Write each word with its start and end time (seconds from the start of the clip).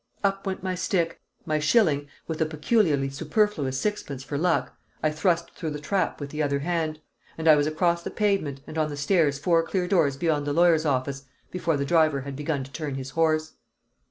Up 0.23 0.47
went 0.47 0.63
my 0.63 0.73
stick; 0.73 1.21
my 1.45 1.59
shilling 1.59 2.07
(with 2.25 2.41
a 2.41 2.45
peculiarly 2.47 3.07
superfluous 3.11 3.79
sixpence 3.79 4.23
for 4.23 4.35
luck) 4.35 4.75
I 5.03 5.11
thrust 5.11 5.51
through 5.51 5.69
the 5.69 5.79
trap 5.79 6.19
with 6.19 6.31
the 6.31 6.41
other 6.41 6.57
hand; 6.57 6.99
and 7.37 7.47
I 7.47 7.55
was 7.55 7.67
across 7.67 8.01
the 8.01 8.09
pavement, 8.09 8.61
and 8.65 8.79
on 8.79 8.89
the 8.89 8.97
stairs 8.97 9.37
four 9.37 9.61
clear 9.61 9.87
doors 9.87 10.17
beyond 10.17 10.47
the 10.47 10.53
lawyer's 10.53 10.87
office, 10.87 11.25
before 11.51 11.77
the 11.77 11.85
driver 11.85 12.21
had 12.21 12.35
begun 12.35 12.63
to 12.63 12.71
turn 12.71 12.95
his 12.95 13.11
horse. 13.11 13.53